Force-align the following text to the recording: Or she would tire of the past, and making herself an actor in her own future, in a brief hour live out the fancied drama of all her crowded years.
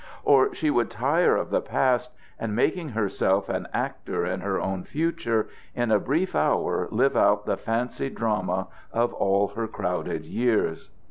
Or 0.23 0.51
she 0.55 0.71
would 0.71 0.89
tire 0.89 1.35
of 1.35 1.51
the 1.51 1.61
past, 1.61 2.09
and 2.39 2.55
making 2.55 2.89
herself 2.89 3.49
an 3.49 3.67
actor 3.71 4.25
in 4.25 4.39
her 4.41 4.59
own 4.59 4.83
future, 4.83 5.47
in 5.75 5.91
a 5.91 5.99
brief 5.99 6.35
hour 6.35 6.87
live 6.89 7.15
out 7.15 7.45
the 7.45 7.55
fancied 7.55 8.15
drama 8.15 8.67
of 8.91 9.13
all 9.13 9.49
her 9.49 9.67
crowded 9.67 10.25
years. 10.25 10.89